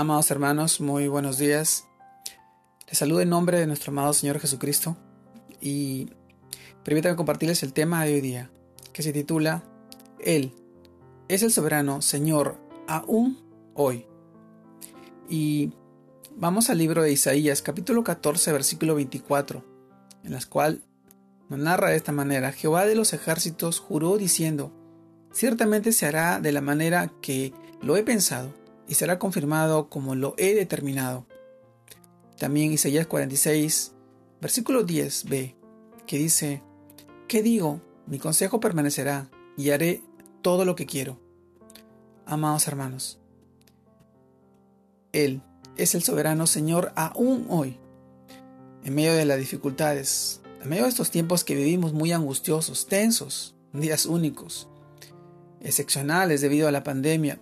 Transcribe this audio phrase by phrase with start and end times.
[0.00, 1.84] Amados hermanos, muy buenos días.
[2.88, 4.96] Les saludo en nombre de nuestro amado Señor Jesucristo
[5.60, 6.08] y
[6.82, 8.50] permítanme compartirles el tema de hoy día,
[8.94, 9.62] que se titula
[10.18, 10.54] Él
[11.28, 12.56] es el soberano Señor
[12.88, 13.42] aún
[13.74, 14.06] hoy.
[15.28, 15.74] Y
[16.34, 19.62] vamos al libro de Isaías, capítulo 14, versículo 24,
[20.24, 20.80] en la cual
[21.50, 24.72] nos narra de esta manera, Jehová de los ejércitos juró diciendo,
[25.30, 28.59] ciertamente se hará de la manera que lo he pensado
[28.90, 31.24] y será confirmado como lo he determinado.
[32.36, 33.92] También Isaías 46,
[34.40, 35.54] versículo 10b,
[36.08, 36.64] que dice,
[37.28, 37.80] ¿qué digo?
[38.08, 40.02] Mi consejo permanecerá y haré
[40.42, 41.20] todo lo que quiero.
[42.26, 43.20] Amados hermanos,
[45.12, 45.40] Él
[45.76, 47.78] es el soberano Señor aún hoy,
[48.82, 53.54] en medio de las dificultades, en medio de estos tiempos que vivimos muy angustiosos, tensos,
[53.72, 54.68] días únicos,
[55.60, 57.40] excepcionales debido a la pandemia,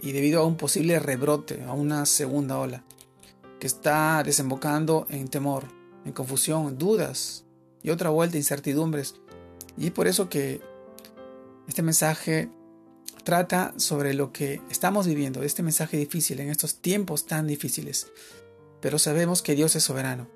[0.00, 2.84] y debido a un posible rebrote, a una segunda ola,
[3.58, 5.64] que está desembocando en temor,
[6.04, 7.44] en confusión, dudas
[7.82, 9.14] y otra vuelta, incertidumbres.
[9.76, 10.60] Y es por eso que
[11.68, 12.50] este mensaje
[13.24, 18.06] trata sobre lo que estamos viviendo, este mensaje difícil en estos tiempos tan difíciles.
[18.80, 20.28] Pero sabemos que Dios es soberano.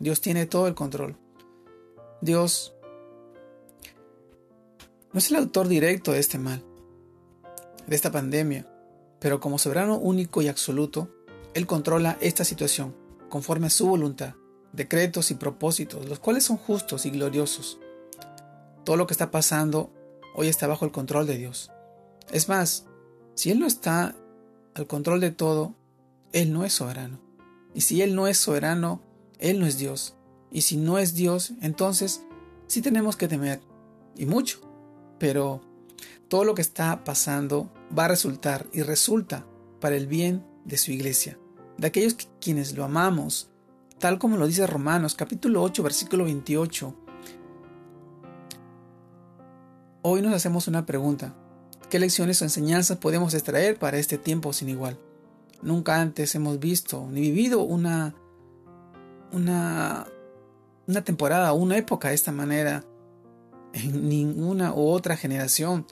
[0.00, 1.16] Dios tiene todo el control.
[2.20, 2.74] Dios
[5.12, 6.62] no es el autor directo de este mal,
[7.86, 8.66] de esta pandemia,
[9.26, 11.08] pero como soberano único y absoluto,
[11.52, 12.94] Él controla esta situación
[13.28, 14.34] conforme a su voluntad,
[14.72, 17.80] decretos y propósitos, los cuales son justos y gloriosos.
[18.84, 19.90] Todo lo que está pasando
[20.36, 21.72] hoy está bajo el control de Dios.
[22.30, 22.86] Es más,
[23.34, 24.14] si Él no está
[24.74, 25.74] al control de todo,
[26.30, 27.18] Él no es soberano.
[27.74, 29.02] Y si Él no es soberano,
[29.40, 30.14] Él no es Dios.
[30.52, 32.22] Y si no es Dios, entonces
[32.68, 33.60] sí tenemos que temer,
[34.14, 34.60] y mucho.
[35.18, 35.62] Pero
[36.28, 39.46] todo lo que está pasando va a resultar y resulta
[39.80, 41.38] para el bien de su iglesia,
[41.78, 43.50] de aquellos quienes lo amamos,
[43.98, 46.94] tal como lo dice Romanos capítulo 8 versículo 28.
[50.02, 51.34] Hoy nos hacemos una pregunta.
[51.90, 54.98] ¿Qué lecciones o enseñanzas podemos extraer para este tiempo sin igual?
[55.62, 58.14] Nunca antes hemos visto ni vivido una,
[59.32, 60.06] una,
[60.86, 62.84] una temporada, una época de esta manera
[63.72, 65.86] en ninguna u otra generación.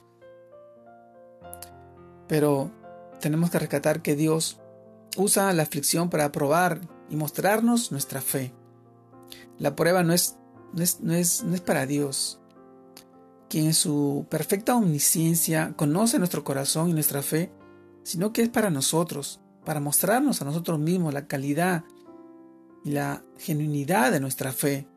[2.27, 2.71] Pero
[3.19, 4.59] tenemos que rescatar que Dios
[5.17, 8.53] usa la aflicción para probar y mostrarnos nuestra fe.
[9.57, 10.37] La prueba no es,
[10.73, 12.39] no es, no es, no es para Dios,
[13.49, 17.51] quien en su perfecta omnisciencia conoce nuestro corazón y nuestra fe,
[18.03, 21.85] sino que es para nosotros, para mostrarnos a nosotros mismos la calidad
[22.83, 24.87] y la genuinidad de nuestra fe.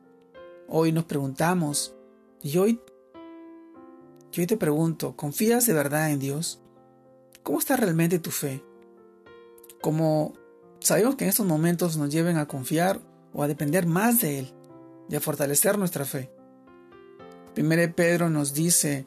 [0.68, 1.94] Hoy nos preguntamos,
[2.42, 2.80] y hoy,
[4.32, 6.60] yo hoy te pregunto, ¿confías de verdad en Dios?
[7.48, 8.62] ¿Cómo está realmente tu fe?
[9.80, 10.34] Como
[10.80, 13.00] sabemos que en estos momentos nos lleven a confiar
[13.32, 14.52] o a depender más de Él
[15.08, 16.30] y a fortalecer nuestra fe.
[17.54, 19.06] Primero Pedro nos dice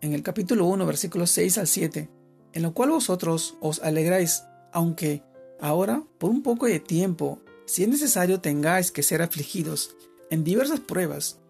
[0.00, 2.08] en el capítulo 1, versículos 6 al 7,
[2.52, 5.24] en lo cual vosotros os alegráis, aunque
[5.60, 9.96] ahora, por un poco de tiempo, si es necesario, tengáis que ser afligidos
[10.30, 11.40] en diversas pruebas,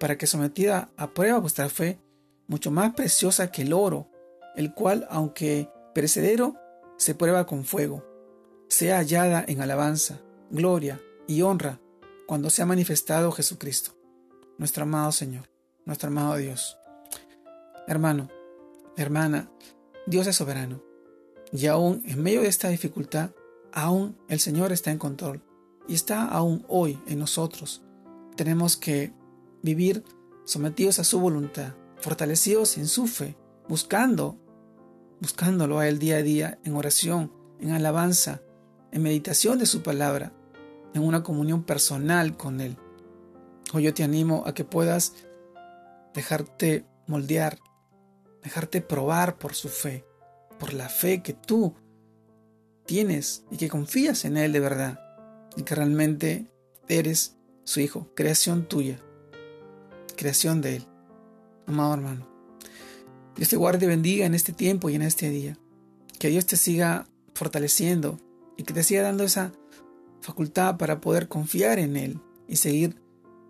[0.00, 2.00] para que sometida a prueba vuestra fe,
[2.48, 4.09] mucho más preciosa que el oro,
[4.56, 6.56] el cual, aunque perecedero,
[6.96, 8.04] se prueba con fuego,
[8.68, 11.80] sea hallada en alabanza, gloria y honra
[12.26, 13.92] cuando se ha manifestado Jesucristo,
[14.58, 15.48] nuestro amado Señor,
[15.84, 16.78] nuestro amado Dios.
[17.88, 18.28] Hermano,
[18.96, 19.50] hermana,
[20.06, 20.82] Dios es soberano,
[21.52, 23.30] y aún en medio de esta dificultad,
[23.72, 25.42] aún el Señor está en control,
[25.88, 27.82] y está aún hoy en nosotros.
[28.36, 29.12] Tenemos que
[29.62, 30.04] vivir
[30.44, 33.36] sometidos a su voluntad, fortalecidos en su fe,
[33.70, 34.36] buscando,
[35.20, 38.42] buscándolo a Él día a día, en oración, en alabanza,
[38.90, 40.32] en meditación de su palabra,
[40.92, 42.76] en una comunión personal con Él.
[43.72, 45.14] Hoy yo te animo a que puedas
[46.14, 47.60] dejarte moldear,
[48.42, 50.04] dejarte probar por su fe,
[50.58, 51.76] por la fe que tú
[52.86, 55.00] tienes y que confías en Él de verdad
[55.56, 56.50] y que realmente
[56.88, 58.98] eres su hijo, creación tuya,
[60.16, 60.86] creación de Él.
[61.68, 62.29] Amado hermano,
[63.40, 65.56] Dios te guarde y bendiga en este tiempo y en este día.
[66.18, 68.18] Que Dios te siga fortaleciendo
[68.58, 69.52] y que te siga dando esa
[70.20, 73.00] facultad para poder confiar en Él y seguir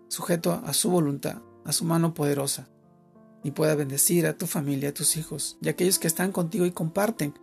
[0.07, 2.69] sujeto a su voluntad, a su mano poderosa,
[3.43, 6.65] y pueda bendecir a tu familia, a tus hijos y a aquellos que están contigo
[6.65, 7.37] y comparten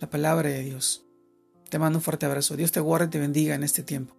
[0.00, 1.06] la palabra de Dios.
[1.70, 2.58] Te mando un fuerte abrazo.
[2.58, 4.14] Dios te guarde y te bendiga en este tiempo.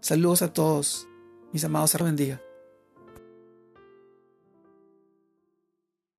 [0.00, 1.08] Saludos a todos.
[1.52, 2.40] Mis amados, se bendiga.